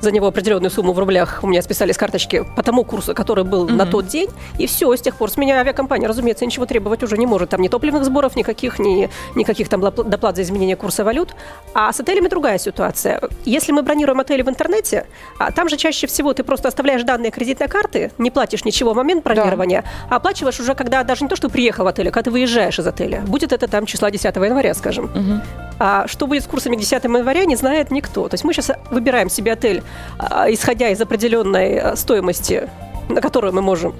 за 0.00 0.10
него 0.10 0.26
определенную 0.26 0.70
сумму 0.70 0.92
в 0.92 0.98
рублях, 0.98 1.40
у 1.42 1.46
меня 1.46 1.62
списали 1.62 1.92
с 1.92 1.96
карточки 1.96 2.44
по 2.56 2.62
тому 2.62 2.84
курсу, 2.84 3.14
который 3.14 3.44
был 3.44 3.68
на 3.68 3.86
тот 3.86 4.06
день, 4.06 4.28
и 4.58 4.66
все, 4.66 4.94
с 4.94 5.00
тех 5.00 5.16
пор 5.16 5.30
с 5.30 5.36
меня 5.36 5.58
авиакомпания, 5.60 6.08
разумеется, 6.08 6.44
ничего 6.44 6.66
требовать 6.66 7.02
уже 7.02 7.16
не 7.16 7.26
может. 7.26 7.50
Там 7.50 7.60
ни 7.60 7.68
топливных 7.68 8.04
сборов 8.04 8.36
никаких, 8.36 8.78
ни 8.78 9.08
никаких 9.34 9.68
там 9.68 9.80
доплат 9.80 10.36
за 10.36 10.42
изменение 10.42 10.76
курса 10.76 11.04
валют. 11.04 11.34
А 11.74 11.92
с 11.92 12.00
отелями 12.00 12.28
другая 12.28 12.58
ситуация. 12.58 13.20
Если 13.54 13.70
мы 13.70 13.82
бронируем 13.82 14.18
отели 14.18 14.42
в 14.42 14.48
интернете, 14.48 15.06
а 15.38 15.52
там 15.52 15.68
же 15.68 15.76
чаще 15.76 16.08
всего 16.08 16.34
ты 16.34 16.42
просто 16.42 16.66
оставляешь 16.66 17.04
данные 17.04 17.30
кредитной 17.30 17.68
карты, 17.68 18.10
не 18.18 18.32
платишь 18.32 18.64
ничего 18.64 18.94
в 18.94 18.96
момент 18.96 19.22
бронирования, 19.22 19.82
да. 19.82 19.88
а 20.10 20.16
оплачиваешь 20.16 20.58
уже, 20.58 20.74
когда 20.74 21.04
даже 21.04 21.22
не 21.22 21.28
то, 21.28 21.36
что 21.36 21.48
приехал 21.48 21.84
в 21.84 21.86
отель, 21.86 22.08
а 22.08 22.10
когда 22.10 22.24
ты 22.24 22.30
выезжаешь 22.32 22.80
из 22.80 22.86
отеля. 22.86 23.20
Будет 23.20 23.52
это 23.52 23.68
там 23.68 23.86
числа 23.86 24.10
10 24.10 24.24
января, 24.24 24.74
скажем. 24.74 25.04
Угу. 25.04 25.40
А 25.78 26.08
что 26.08 26.26
будет 26.26 26.42
с 26.42 26.46
курсами 26.48 26.74
к 26.74 26.80
10 26.80 27.04
января, 27.04 27.44
не 27.44 27.54
знает 27.54 27.92
никто. 27.92 28.28
То 28.28 28.34
есть 28.34 28.42
мы 28.42 28.52
сейчас 28.52 28.72
выбираем 28.90 29.30
себе 29.30 29.52
отель, 29.52 29.84
а, 30.18 30.50
исходя 30.50 30.88
из 30.88 31.00
определенной 31.00 31.78
а, 31.78 31.94
стоимости, 31.94 32.68
на 33.08 33.20
которую 33.20 33.52
мы 33.52 33.62
можем 33.62 33.94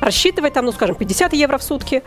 рассчитывать, 0.00 0.52
там, 0.52 0.64
ну, 0.64 0.72
скажем, 0.72 0.96
50 0.96 1.32
евро 1.34 1.58
в 1.58 1.62
сутки. 1.62 2.02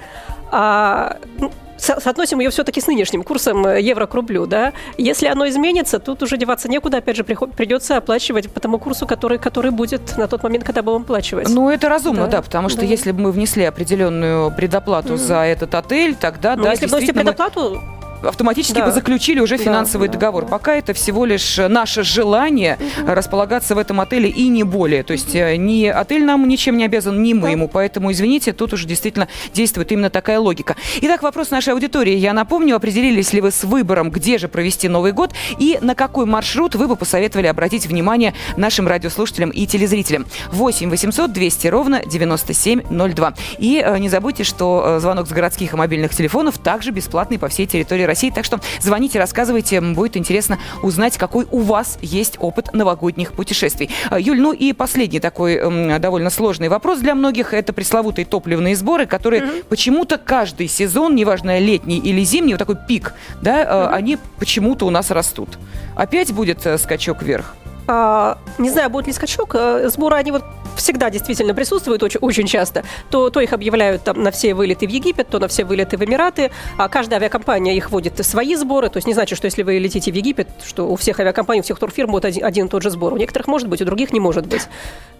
А, 0.52 1.18
ну, 1.40 1.50
соотносим 1.82 2.40
ее 2.40 2.50
все-таки 2.50 2.80
с 2.80 2.88
нынешним 2.88 3.24
курсом 3.24 3.66
э, 3.66 3.82
евро 3.82 4.06
к 4.06 4.14
рублю, 4.14 4.46
да. 4.46 4.74
Если 4.98 5.28
оно 5.28 5.48
изменится, 5.50 6.00
тут 6.00 6.24
уже 6.24 6.38
деваться 6.38 6.70
некуда, 6.70 6.98
опять 6.98 7.18
же, 7.18 7.24
придется 7.24 7.98
оплачивать 7.98 8.50
по 8.50 8.60
тому 8.60 8.80
курсу, 8.80 9.08
который, 9.08 9.40
который 9.40 9.72
будет 9.72 10.18
на 10.18 10.28
тот 10.28 10.44
момент, 10.44 10.64
когда 10.64 10.84
будем 10.84 11.02
оплачивать. 11.02 11.50
Ну, 11.50 11.70
это 11.70 11.90
разумно, 11.90 12.26
да, 12.26 12.38
да 12.38 12.42
потому 12.42 12.70
что 12.70 12.82
да. 12.82 12.86
если 12.86 13.12
бы 13.12 13.22
мы 13.22 13.32
внесли 13.32 13.64
определенную 13.64 14.52
предоплату 14.56 15.14
mm-hmm. 15.14 15.18
за 15.18 15.38
этот 15.46 15.76
отель, 15.76 16.16
тогда, 16.16 16.56
ну, 16.56 16.64
да, 16.64 16.72
если 16.72 16.86
вносите 16.86 17.14
предоплату, 17.14 17.82
автоматически 18.24 18.78
да. 18.78 18.86
бы 18.86 18.92
заключили 18.92 19.40
уже 19.40 19.58
финансовый 19.58 20.08
да, 20.08 20.14
договор. 20.14 20.44
Да, 20.46 20.50
Пока 20.50 20.76
это 20.76 20.94
всего 20.94 21.26
лишь 21.26 21.58
наше 21.58 22.04
желание 22.04 22.78
угу. 22.78 23.12
располагаться 23.14 23.76
в 23.76 23.78
этом 23.78 24.02
отеле 24.02 24.30
и 24.30 24.48
не 24.48 24.64
более. 24.64 25.04
То 25.04 25.14
есть 25.14 25.36
угу. 25.36 25.56
ни 25.58 25.86
отель 25.86 26.24
нам 26.24 26.48
ничем 26.48 26.78
не 26.78 26.86
обязан, 26.86 27.22
ни 27.22 27.34
мы 27.34 27.44
да. 27.44 27.50
ему. 27.50 27.68
Поэтому, 27.68 28.12
извините, 28.12 28.54
тут 28.54 28.74
уже 28.74 28.88
действительно 28.88 29.28
действует 29.54 29.92
именно 29.92 30.10
такая 30.10 30.40
логика. 30.40 30.76
Итак, 31.02 31.24
вопрос 31.24 31.52
нашей 31.52 31.74
аудитории. 31.74 32.16
Я 32.16 32.34
напомню, 32.34 32.76
определились 32.76 33.34
ли 33.34 33.42
вы 33.42 33.52
с 33.52 33.64
выбором, 33.64 34.10
где 34.12 34.38
же 34.38 34.48
провести 34.48 34.88
Новый 34.88 35.12
год 35.12 35.32
и 35.58 35.78
на 35.82 35.96
какой 35.96 36.26
маршрут 36.26 36.76
вы 36.76 36.88
бы 36.88 36.96
посоветовали 36.96 37.48
обратить 37.48 37.86
внимание 37.86 38.34
нашим 38.58 38.88
радиослушателям 38.88 39.50
и 39.50 39.66
телезрителям. 39.66 40.26
8 40.52 40.90
800 40.90 41.32
200 41.32 41.68
ровно 41.68 42.02
9702. 42.06 43.34
И 43.60 43.84
э, 43.84 43.98
не 44.00 44.10
забудьте, 44.10 44.44
что 44.44 44.84
э, 44.86 45.00
звонок 45.00 45.28
с 45.28 45.32
городских 45.32 45.74
и 45.74 45.76
мобильных 45.76 46.14
телефонов 46.16 46.58
также 46.58 46.92
бесплатный 46.92 47.40
по 47.40 47.48
всей 47.48 47.66
территории 47.66 48.04
России. 48.12 48.30
Так 48.30 48.46
что 48.46 48.60
звоните, 48.80 49.20
рассказывайте. 49.20 49.82
Будет 49.82 50.18
интересно 50.18 50.60
узнать, 50.84 51.18
какой 51.18 51.48
у 51.52 51.60
вас 51.60 51.98
есть 52.02 52.36
опыт 52.40 52.74
новогодних 52.74 53.34
путешествий. 53.34 53.90
А, 54.10 54.20
Юль, 54.20 54.40
ну 54.40 54.54
и 54.54 54.74
последний 54.74 55.20
такой 55.20 55.60
довольно 56.00 56.30
сложный 56.30 56.70
вопрос 56.70 57.00
для 57.00 57.16
многих. 57.16 57.54
Это 57.54 57.74
пресловутые 57.74 58.26
топливные 58.26 58.76
сборы, 58.76 59.06
которые 59.06 59.42
mm-hmm. 59.42 59.66
почему-то 59.70 60.18
каждый 60.18 60.68
сезон, 60.68 61.16
неважно 61.16 61.60
летний 61.60 62.00
или 62.00 62.24
зимний, 62.24 62.54
вот 62.54 62.60
такой 62.60 62.78
пик, 62.88 63.14
да, 63.42 63.64
mm-hmm. 63.64 63.94
они 63.94 64.18
почему-то 64.40 64.86
у 64.86 64.90
нас 64.90 65.12
растут. 65.12 65.58
Опять 65.96 66.32
будет 66.34 66.66
э, 66.66 66.78
скачок 66.78 67.24
вверх? 67.24 67.56
А, 67.88 68.38
не 68.58 68.70
знаю, 68.70 68.90
будет 68.90 69.08
ли 69.08 69.14
скачок. 69.14 69.56
Э, 69.56 69.90
сборы, 69.90 70.16
они 70.16 70.32
вот 70.32 70.44
всегда 70.76 71.10
действительно 71.10 71.54
присутствуют 71.54 72.04
очень, 72.04 72.20
очень 72.20 72.48
часто. 72.48 72.84
То, 73.10 73.30
то 73.30 73.40
их 73.40 73.54
объявляют 73.54 74.04
там 74.04 74.22
на 74.22 74.32
все 74.32 74.54
вылеты 74.54 74.88
в 74.88 74.90
Египет, 74.90 75.28
то 75.28 75.40
на 75.40 75.48
все 75.48 75.64
вылеты 75.64 75.98
в 75.98 76.04
Эмираты. 76.04 76.52
А 76.78 76.90
каждая 76.90 77.20
авиакомпания 77.20 77.74
их 77.74 77.92
вводит 77.92 78.26
свои 78.26 78.56
сборы. 78.56 78.90
То 78.90 78.98
есть 78.98 79.08
не 79.08 79.14
значит, 79.14 79.38
что 79.38 79.46
если 79.46 79.64
вы 79.64 79.78
летите 79.78 80.12
в 80.12 80.16
Египет, 80.16 80.48
что 80.66 80.88
у 80.88 80.96
всех 80.96 81.20
авиакомпаний, 81.20 81.62
у 81.62 81.64
всех 81.64 81.80
турфирм 81.80 82.12
будет 82.12 82.26
один, 82.26 82.46
один 82.46 82.66
и 82.68 82.70
тот 82.70 82.84
же 82.84 82.90
сбор. 82.90 83.14
У 83.14 83.18
некоторых 83.18 83.48
может 83.48 83.68
быть, 83.68 83.82
у 83.82 83.86
других 83.86 84.12
не 84.14 84.20
может 84.20 84.46
быть. 84.48 84.68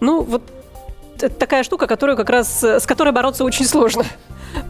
Ну, 0.00 0.22
вот 0.22 0.42
это 1.22 1.34
такая 1.34 1.62
штука, 1.62 1.86
которую 1.86 2.16
как 2.16 2.30
раз, 2.30 2.62
с 2.62 2.86
которой 2.86 3.12
бороться 3.12 3.44
очень 3.44 3.66
сложно. 3.66 4.04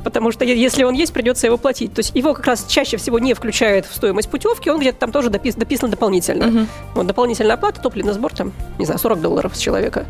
Потому 0.05 0.31
что 0.31 0.45
если 0.45 0.85
он 0.85 0.95
есть, 0.95 1.13
придется 1.13 1.47
его 1.47 1.57
платить. 1.57 1.93
То 1.93 2.01
есть 2.01 2.15
его 2.15 2.35
как 2.35 2.47
раз 2.47 2.67
чаще 2.67 2.97
всего 2.97 3.19
не 3.19 3.35
включают 3.35 3.87
в 3.87 3.95
стоимость 3.95 4.31
путевки, 4.31 4.71
он 4.71 4.81
где-то 4.81 4.99
там 4.99 5.13
тоже 5.13 5.29
допис, 5.29 5.55
дописан 5.57 5.91
дополнительно. 5.91 6.49
Угу. 6.49 6.67
Вот 6.95 7.07
дополнительная 7.07 7.55
оплата, 7.55 7.81
топливный 7.81 8.13
сбор, 8.13 8.33
там, 8.33 8.53
не 8.79 8.85
знаю, 8.85 8.99
40 8.99 9.21
долларов 9.21 9.57
с 9.57 9.59
человека. 9.59 10.07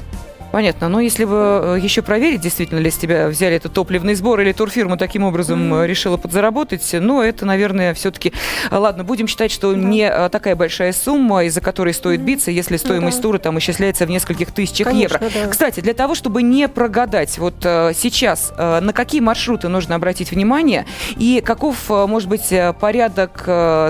Понятно. 0.53 0.91
Но 0.91 1.01
если 1.01 1.25
бы 1.25 1.77
э, 1.77 1.79
еще 1.81 2.03
проверить, 2.03 2.43
действительно 2.43 2.79
ли 2.79 2.91
с 2.91 2.97
тебя 2.99 3.29
взяли 3.29 3.57
этот 3.57 3.73
топливный 3.73 4.15
сбор 4.15 4.39
или 4.41 4.53
турфирма 4.53 4.99
таким 4.99 5.25
образом 5.25 5.73
mm-hmm. 5.73 5.87
решила 5.87 6.19
подзаработать, 6.19 6.87
ну, 6.93 7.23
это, 7.23 7.47
наверное, 7.47 7.95
все-таки... 7.95 8.35
Ладно, 8.71 9.03
будем 9.03 9.27
считать, 9.27 9.51
что 9.51 9.73
mm-hmm. 9.73 9.85
не 9.85 10.29
такая 10.29 10.55
большая 10.55 10.93
сумма, 10.93 11.45
из-за 11.45 11.63
которой 11.63 11.95
стоит 11.95 12.21
mm-hmm. 12.21 12.25
биться, 12.25 12.51
если 12.51 12.77
стоимость 12.77 13.19
mm-hmm. 13.19 13.23
тура 13.23 13.39
там 13.39 13.59
исчисляется 13.59 14.05
в 14.05 14.11
нескольких 14.11 14.53
тысячах 14.53 14.89
Конечно, 14.89 15.25
евро. 15.25 15.31
Да. 15.33 15.49
Кстати, 15.49 15.81
для 15.81 15.95
того, 15.95 16.15
чтобы 16.15 16.43
не 16.43 16.69
прогадать, 16.69 17.39
вот 17.39 17.55
сейчас 17.63 18.53
на 18.59 18.93
какие 18.93 19.23
маршруты 19.23 19.69
нужно 19.69 19.95
обратить 19.95 20.33
внимание 20.33 20.85
и 21.17 21.43
каков, 21.43 21.89
может 21.89 22.29
быть, 22.29 22.53
порядок 22.79 23.43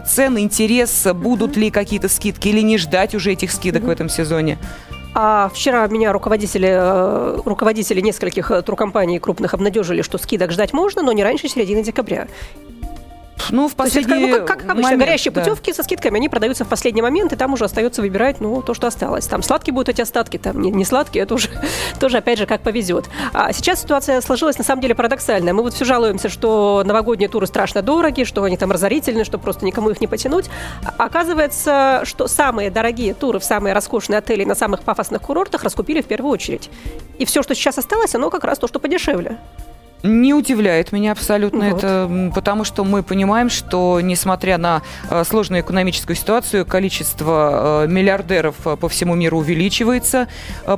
цен, 0.06 0.38
интерес, 0.38 1.08
будут 1.12 1.56
mm-hmm. 1.56 1.60
ли 1.60 1.70
какие-то 1.70 2.08
скидки 2.08 2.48
или 2.48 2.60
не 2.60 2.78
ждать 2.78 3.16
уже 3.16 3.32
этих 3.32 3.50
скидок 3.50 3.82
mm-hmm. 3.82 3.86
в 3.86 3.90
этом 3.90 4.08
сезоне? 4.08 4.58
А 5.14 5.50
вчера 5.52 5.86
меня 5.88 6.12
руководители, 6.12 6.68
э, 6.70 7.38
руководители 7.44 8.00
нескольких 8.00 8.50
э, 8.50 8.62
туркомпаний 8.62 9.18
крупных 9.18 9.52
обнадежили, 9.52 10.00
что 10.00 10.16
скидок 10.16 10.52
ждать 10.52 10.72
можно, 10.72 11.02
но 11.02 11.12
не 11.12 11.22
раньше 11.22 11.48
середины 11.48 11.82
декабря. 11.82 12.28
Ну, 13.50 13.68
в 13.68 13.74
последний 13.74 14.28
это, 14.28 14.40
ну, 14.40 14.46
как, 14.46 14.58
как 14.58 14.70
обычно, 14.70 14.82
момент, 14.82 15.02
горящие 15.02 15.32
да. 15.32 15.40
путевки 15.40 15.72
со 15.72 15.82
скидками, 15.82 16.16
они 16.16 16.28
продаются 16.28 16.64
в 16.64 16.68
последний 16.68 17.02
момент, 17.02 17.32
и 17.32 17.36
там 17.36 17.52
уже 17.52 17.64
остается 17.64 18.00
выбирать, 18.02 18.40
ну, 18.40 18.62
то, 18.62 18.74
что 18.74 18.86
осталось. 18.86 19.26
Там 19.26 19.42
сладкие 19.42 19.74
будут 19.74 19.88
эти 19.88 20.00
остатки, 20.00 20.38
там 20.38 20.60
не, 20.60 20.70
не 20.70 20.84
сладкие, 20.84 21.24
это 21.24 21.34
уже 21.34 21.48
тоже, 22.00 22.18
опять 22.18 22.38
же, 22.38 22.46
как 22.46 22.62
повезет. 22.62 23.06
А 23.32 23.52
сейчас 23.52 23.82
ситуация 23.82 24.20
сложилась, 24.20 24.58
на 24.58 24.64
самом 24.64 24.80
деле, 24.82 24.94
парадоксальная. 24.94 25.52
Мы 25.52 25.62
вот 25.62 25.74
все 25.74 25.84
жалуемся, 25.84 26.28
что 26.28 26.82
новогодние 26.84 27.28
туры 27.28 27.46
страшно 27.46 27.82
дороги, 27.82 28.24
что 28.24 28.44
они 28.44 28.56
там 28.56 28.70
разорительны, 28.70 29.24
что 29.24 29.38
просто 29.38 29.64
никому 29.64 29.90
их 29.90 30.00
не 30.00 30.06
потянуть. 30.06 30.46
А 30.84 31.04
оказывается, 31.04 32.02
что 32.04 32.28
самые 32.28 32.70
дорогие 32.70 33.14
туры 33.14 33.38
в 33.38 33.44
самые 33.44 33.74
роскошные 33.74 34.18
отели 34.18 34.44
на 34.44 34.54
самых 34.54 34.82
пафосных 34.82 35.22
курортах 35.22 35.64
раскупили 35.64 36.00
в 36.02 36.06
первую 36.06 36.32
очередь. 36.32 36.70
И 37.18 37.24
все, 37.24 37.42
что 37.42 37.54
сейчас 37.54 37.78
осталось, 37.78 38.14
оно 38.14 38.30
как 38.30 38.44
раз 38.44 38.58
то, 38.58 38.68
что 38.68 38.78
подешевле. 38.78 39.38
Не 40.02 40.34
удивляет 40.34 40.90
меня 40.92 41.12
абсолютно 41.12 41.70
вот. 41.70 41.78
это, 41.78 42.30
потому 42.34 42.64
что 42.64 42.84
мы 42.84 43.02
понимаем, 43.02 43.48
что 43.48 44.00
несмотря 44.00 44.58
на 44.58 44.82
э, 45.08 45.22
сложную 45.24 45.62
экономическую 45.62 46.16
ситуацию, 46.16 46.66
количество 46.66 47.84
э, 47.84 47.88
миллиардеров 47.88 48.56
э, 48.66 48.76
по 48.76 48.88
всему 48.88 49.14
миру 49.14 49.38
увеличивается, 49.38 50.28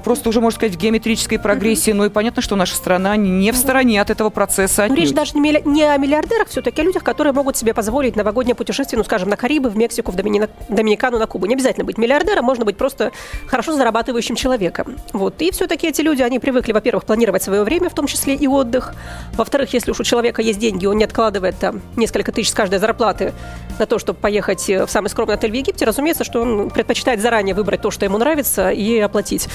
просто 0.04 0.28
уже, 0.28 0.40
можно 0.40 0.56
сказать, 0.56 0.76
в 0.76 0.78
геометрической 0.78 1.38
прогрессии. 1.38 1.92
Mm-hmm. 1.92 1.96
Ну 1.96 2.04
и 2.04 2.08
понятно, 2.10 2.42
что 2.42 2.56
наша 2.56 2.74
страна 2.74 3.16
не 3.16 3.50
в 3.52 3.56
стороне 3.56 4.00
от 4.00 4.10
этого 4.10 4.30
процесса. 4.30 4.86
Ну, 4.88 4.94
речь 4.94 5.12
даже 5.12 5.38
не, 5.38 5.62
не 5.64 5.84
о 5.84 5.96
миллиардерах, 5.96 6.48
все-таки 6.48 6.82
о 6.82 6.84
людях, 6.84 7.02
которые 7.02 7.32
могут 7.32 7.56
себе 7.56 7.72
позволить 7.72 8.16
новогоднее 8.16 8.54
путешествие, 8.54 8.98
ну, 8.98 9.04
скажем, 9.04 9.28
на 9.30 9.36
Карибы, 9.36 9.70
в 9.70 9.76
Мексику, 9.76 10.12
в 10.12 10.16
Домини... 10.16 10.48
Доминикану, 10.68 11.18
на 11.18 11.26
Кубу. 11.26 11.46
Не 11.46 11.54
обязательно 11.54 11.84
быть 11.84 11.96
миллиардером, 11.98 12.44
можно 12.44 12.64
быть 12.64 12.76
просто 12.76 13.12
хорошо 13.46 13.72
зарабатывающим 13.72 14.36
человеком. 14.36 14.96
Вот. 15.12 15.40
И 15.40 15.50
все-таки 15.50 15.88
эти 15.88 16.02
люди, 16.02 16.22
они 16.22 16.38
привыкли, 16.38 16.72
во-первых, 16.72 17.04
планировать 17.04 17.42
свое 17.42 17.64
время, 17.64 17.88
в 17.88 17.94
том 17.94 18.06
числе 18.06 18.34
и 18.34 18.46
отдых, 18.46 18.94
во-вторых, 19.34 19.72
если 19.72 19.90
уж 19.90 20.00
у 20.00 20.04
человека 20.04 20.42
есть 20.42 20.58
деньги, 20.58 20.86
он 20.86 20.96
не 20.96 21.04
откладывает 21.04 21.56
там 21.58 21.80
несколько 21.96 22.32
тысяч 22.32 22.50
с 22.50 22.54
каждой 22.54 22.78
зарплаты 22.78 23.32
на 23.78 23.86
то, 23.86 23.98
чтобы 23.98 24.18
поехать 24.18 24.68
в 24.68 24.88
самый 24.88 25.08
скромный 25.08 25.34
отель 25.34 25.50
в 25.50 25.54
Египте, 25.54 25.84
разумеется, 25.84 26.24
что 26.24 26.40
он 26.42 26.70
предпочитает 26.70 27.20
заранее 27.20 27.54
выбрать 27.54 27.82
то, 27.82 27.90
что 27.90 28.04
ему 28.04 28.18
нравится, 28.18 28.70
и 28.70 28.98
оплатить 28.98 29.48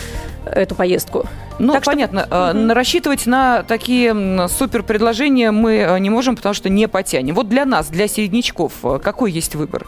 эту 0.46 0.76
поездку. 0.76 1.26
Ну, 1.60 1.74
так 1.74 1.84
понятно. 1.84 2.26
Что... 2.26 2.52
Угу. 2.52 2.74
Рассчитывать 2.74 3.26
на 3.26 3.64
такие 3.64 4.48
супер 4.48 4.84
предложения 4.84 5.52
мы 5.52 5.78
э, 5.78 6.00
не 6.00 6.10
можем, 6.10 6.36
потому 6.36 6.54
что 6.54 6.70
не 6.70 6.88
потянем. 6.88 7.36
Вот 7.36 7.50
для 7.50 7.66
нас, 7.66 7.88
для 7.88 8.08
середнячков, 8.08 8.74
э, 8.84 9.00
какой 9.04 9.32
есть 9.32 9.56
выбор? 9.56 9.88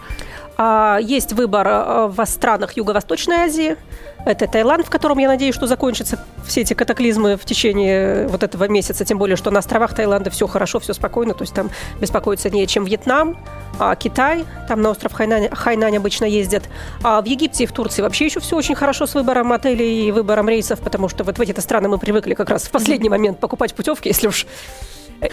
А, 0.58 1.00
есть 1.02 1.34
выбор 1.34 2.10
в 2.10 2.26
странах 2.26 2.78
Юго-Восточной 2.78 3.38
Азии. 3.38 3.78
Это 4.26 4.48
Таиланд, 4.48 4.86
в 4.86 4.90
котором, 4.90 5.18
я 5.18 5.28
надеюсь, 5.28 5.56
что 5.56 5.68
закончатся 5.68 6.20
все 6.46 6.62
эти 6.62 6.74
катаклизмы 6.74 7.38
в 7.38 7.46
течение 7.46 8.28
вот 8.28 8.44
этого 8.44 8.68
месяца. 8.68 9.04
Тем 9.04 9.18
более, 9.18 9.36
что 9.36 9.52
на 9.52 9.60
островах 9.60 9.96
Таиланда 9.96 10.30
все 10.30 10.48
хорошо, 10.48 10.80
все 10.80 10.94
спокойно. 10.94 11.34
То 11.34 11.44
есть 11.44 11.54
там 11.54 11.72
беспокоиться 12.00 12.50
не 12.50 12.68
чем 12.68 12.86
Вьетнам, 12.86 13.38
а 13.80 13.96
Китай. 13.96 14.46
Там 14.68 14.82
на 14.82 14.92
остров 14.92 15.14
Хайнань, 15.14 15.50
Хайнань 15.50 15.98
обычно 15.98 16.26
ездят. 16.26 16.64
А 17.04 17.22
в 17.22 17.26
Египте 17.26 17.64
и 17.64 17.68
в 17.68 17.72
Турции 17.72 18.02
вообще 18.02 18.26
еще 18.26 18.40
все 18.40 18.56
очень 18.56 18.76
хорошо 18.76 19.08
с 19.08 19.16
выбором 19.16 19.52
отелей 19.54 20.08
и 20.08 20.12
выбором 20.12 20.48
рейсов, 20.50 20.80
потому 20.80 21.10
что 21.10 21.24
вот 21.24 21.38
в 21.38 21.42
эти 21.42 21.60
страны 21.60 21.88
мы 21.88 21.98
привыкли 21.98 22.34
как 22.34 22.50
раз 22.50 22.64
в 22.64 22.72
последний 22.72 23.10
момент 23.10 23.40
покупать 23.40 23.74
путевки, 23.74 24.10
если 24.10 24.28
уж 24.28 24.46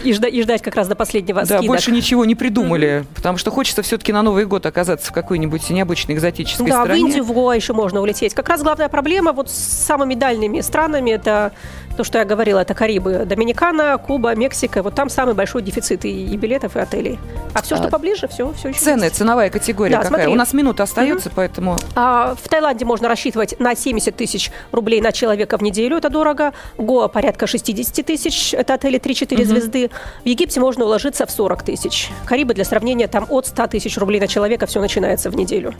и 0.03 0.13
ждать, 0.13 0.33
и 0.33 0.41
ждать 0.41 0.61
как 0.61 0.75
раз 0.75 0.87
до 0.87 0.95
последнего 0.95 1.41
Да, 1.41 1.57
скидок. 1.57 1.67
больше 1.67 1.91
ничего 1.91 2.25
не 2.25 2.35
придумали, 2.35 2.87
mm-hmm. 2.87 3.15
потому 3.15 3.37
что 3.37 3.51
хочется 3.51 3.81
все-таки 3.81 4.13
на 4.13 4.21
Новый 4.21 4.45
год 4.45 4.65
оказаться 4.65 5.09
в 5.09 5.13
какой-нибудь 5.13 5.69
необычной 5.69 6.15
экзотической 6.15 6.67
да, 6.67 6.83
стране. 6.83 7.01
Да, 7.01 7.05
в 7.05 7.07
Индию, 7.07 7.23
в 7.23 7.31
Гоа 7.31 7.53
еще 7.53 7.73
можно 7.73 8.01
улететь. 8.01 8.33
Как 8.33 8.49
раз 8.49 8.61
главная 8.61 8.89
проблема 8.89 9.31
вот 9.31 9.49
с 9.49 9.53
самыми 9.53 10.15
дальними 10.15 10.61
странами– 10.61 11.11
это 11.11 11.51
то, 11.99 12.03
что 12.05 12.17
я 12.17 12.23
говорила, 12.23 12.59
это 12.59 12.73
Карибы, 12.73 13.25
Доминикана, 13.25 13.97
Куба, 13.97 14.33
Мексика. 14.33 14.83
Вот 14.83 14.95
там 14.95 15.09
самый 15.09 15.33
большой 15.33 15.61
дефицит 15.61 16.05
и, 16.05 16.27
и 16.27 16.37
билетов, 16.37 16.77
и 16.77 16.79
отелей. 16.79 17.19
А 17.53 17.61
все, 17.61 17.75
что 17.75 17.87
а, 17.87 17.89
поближе, 17.89 18.29
все, 18.29 18.53
все 18.53 18.69
еще 18.69 18.79
Цены, 18.79 19.05
есть. 19.05 19.17
ценовая 19.17 19.49
категория 19.49 19.97
да, 19.97 20.03
какая? 20.03 20.09
Смотри. 20.09 20.33
У 20.33 20.35
нас 20.35 20.53
минута 20.53 20.83
остается, 20.83 21.27
угу. 21.27 21.35
поэтому... 21.35 21.77
А, 21.95 22.35
в 22.41 22.47
Таиланде 22.47 22.85
можно 22.85 23.09
рассчитывать 23.09 23.59
на 23.59 23.75
70 23.75 24.15
тысяч 24.15 24.51
рублей 24.71 25.01
на 25.01 25.11
человека 25.11 25.57
в 25.57 25.61
неделю, 25.61 25.97
это 25.97 26.09
дорого. 26.09 26.53
Гоа 26.77 27.09
порядка 27.09 27.47
60 27.47 28.05
тысяч, 28.05 28.53
это 28.53 28.75
отели 28.75 28.97
3-4 28.97 29.33
угу. 29.33 29.43
звезды. 29.43 29.78
В 29.87 30.27
Египте 30.27 30.59
можно 30.59 30.85
уложиться 30.85 31.25
в 31.25 31.31
40 31.31 31.63
тысяч. 31.63 32.09
Карибы, 32.25 32.53
для 32.53 32.65
сравнения, 32.65 33.07
там 33.07 33.25
от 33.29 33.47
100 33.47 33.67
тысяч 33.67 33.97
рублей 33.97 34.19
на 34.19 34.27
человека 34.27 34.65
все 34.65 34.81
начинается 34.81 35.29
в 35.29 35.35
неделю. 35.35 35.73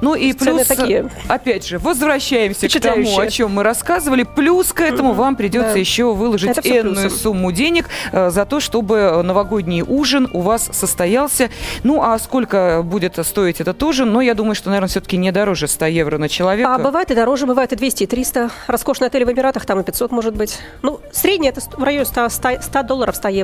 Ну 0.00 0.14
и 0.14 0.32
плюс, 0.32 0.66
такие. 0.66 1.10
опять 1.28 1.66
же, 1.66 1.78
возвращаемся 1.78 2.68
к 2.68 2.80
тому, 2.80 3.18
о 3.18 3.26
чем 3.28 3.52
мы 3.52 3.62
рассказывали. 3.62 4.24
Плюс 4.24 4.72
к 4.72 4.80
этому 4.80 5.12
вам 5.12 5.36
придется 5.36 5.74
да. 5.74 5.78
еще 5.78 6.12
выложить 6.12 6.58
энную 6.64 7.10
сумму 7.10 7.52
денег 7.52 7.88
э, 8.12 8.30
за 8.30 8.44
то, 8.44 8.60
чтобы 8.60 9.22
новогодний 9.22 9.82
ужин 9.82 10.28
у 10.32 10.40
вас 10.40 10.68
состоялся. 10.72 11.50
Ну, 11.84 12.02
а 12.02 12.18
сколько 12.18 12.82
будет 12.84 13.18
стоить 13.24 13.60
этот 13.60 13.82
ужин? 13.82 14.12
Но 14.12 14.20
я 14.20 14.34
думаю, 14.34 14.54
что, 14.54 14.68
наверное, 14.68 14.88
все-таки 14.88 15.16
не 15.16 15.32
дороже 15.32 15.68
100 15.68 15.86
евро 15.86 16.18
на 16.18 16.28
человека. 16.28 16.74
А 16.74 16.78
бывает 16.78 17.10
и 17.10 17.14
дороже, 17.14 17.46
бывает 17.46 17.72
и 17.72 17.76
200, 17.76 18.04
и 18.04 18.06
300. 18.06 18.50
Роскошный 18.66 19.08
отель 19.08 19.24
в 19.24 19.32
Эмиратах, 19.32 19.66
там 19.66 19.80
и 19.80 19.84
500 19.84 20.10
может 20.10 20.36
быть. 20.36 20.58
Ну, 20.82 21.00
средний 21.12 21.48
это 21.48 21.60
в 21.60 21.82
районе 21.82 22.04
100, 22.04 22.28
100, 22.28 22.62
100 22.62 22.82
долларов, 22.82 23.16
100 23.16 23.28
евро. 23.28 23.37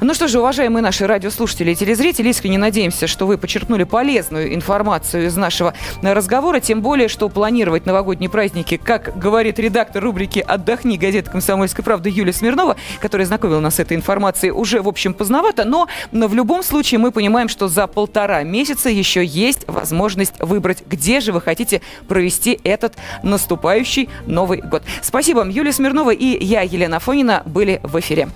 Ну 0.00 0.14
что 0.14 0.26
же, 0.26 0.40
уважаемые 0.40 0.82
наши 0.82 1.06
радиослушатели 1.06 1.72
и 1.72 1.74
телезрители, 1.74 2.28
искренне 2.28 2.58
надеемся, 2.58 3.06
что 3.06 3.26
вы 3.26 3.38
подчеркнули 3.38 3.84
полезную 3.84 4.54
информацию 4.54 5.26
из 5.26 5.36
нашего 5.36 5.74
разговора, 6.02 6.60
тем 6.60 6.82
более, 6.82 7.08
что 7.08 7.28
планировать 7.28 7.86
новогодние 7.86 8.30
праздники, 8.30 8.76
как 8.76 9.18
говорит 9.18 9.58
редактор 9.58 10.02
рубрики 10.02 10.40
«Отдохни» 10.40 10.96
газеты 10.96 11.30
«Комсомольская 11.30 11.84
правда» 11.84 12.08
Юлия 12.08 12.32
Смирнова, 12.32 12.76
которая 13.00 13.26
знакомила 13.26 13.60
нас 13.60 13.76
с 13.76 13.78
этой 13.78 13.96
информацией, 13.96 14.52
уже, 14.52 14.82
в 14.82 14.88
общем, 14.88 15.14
поздновато, 15.14 15.64
но, 15.64 15.88
но 16.10 16.26
в 16.26 16.34
любом 16.34 16.62
случае 16.62 16.98
мы 16.98 17.12
понимаем, 17.12 17.48
что 17.48 17.68
за 17.68 17.86
полтора 17.86 18.42
месяца 18.42 18.88
еще 18.88 19.24
есть 19.24 19.64
возможность 19.68 20.34
выбрать, 20.40 20.84
где 20.86 21.20
же 21.20 21.32
вы 21.32 21.40
хотите 21.40 21.80
провести 22.08 22.58
этот 22.64 22.94
наступающий 23.22 24.08
Новый 24.26 24.60
год. 24.60 24.82
Спасибо. 25.00 25.46
Юлия 25.46 25.72
Смирнова 25.72 26.10
и 26.10 26.44
я, 26.44 26.62
Елена 26.62 26.98
Фонина, 26.98 27.42
были 27.46 27.80
в 27.82 27.98
эфире. 28.00 28.28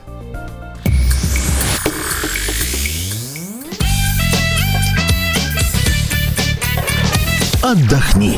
Отдохни. 7.66 8.32